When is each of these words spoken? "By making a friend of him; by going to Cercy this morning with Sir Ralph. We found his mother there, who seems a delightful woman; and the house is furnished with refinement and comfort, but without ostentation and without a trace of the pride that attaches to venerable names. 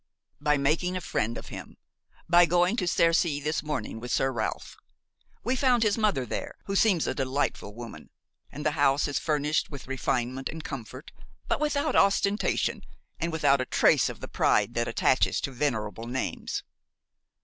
"By 0.39 0.57
making 0.57 0.97
a 0.97 0.99
friend 1.01 1.37
of 1.37 1.49
him; 1.49 1.77
by 2.27 2.47
going 2.47 2.75
to 2.77 2.87
Cercy 2.87 3.39
this 3.39 3.61
morning 3.61 3.99
with 3.99 4.11
Sir 4.11 4.31
Ralph. 4.31 4.75
We 5.43 5.55
found 5.55 5.83
his 5.83 5.95
mother 5.95 6.25
there, 6.25 6.55
who 6.65 6.75
seems 6.75 7.05
a 7.05 7.13
delightful 7.13 7.75
woman; 7.75 8.09
and 8.51 8.65
the 8.65 8.71
house 8.71 9.07
is 9.07 9.19
furnished 9.19 9.69
with 9.69 9.85
refinement 9.85 10.49
and 10.49 10.63
comfort, 10.63 11.11
but 11.47 11.59
without 11.61 11.95
ostentation 11.95 12.81
and 13.19 13.31
without 13.31 13.61
a 13.61 13.65
trace 13.65 14.09
of 14.09 14.21
the 14.21 14.27
pride 14.27 14.73
that 14.73 14.87
attaches 14.87 15.39
to 15.41 15.51
venerable 15.51 16.07
names. 16.07 16.63